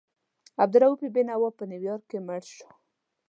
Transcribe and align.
عبدالرؤف 0.63 1.01
بېنوا 1.15 1.49
په 1.57 1.63
نیویارک 1.71 2.03
کې 2.09 2.17
مړ 2.27 2.41
شو. 2.55 2.69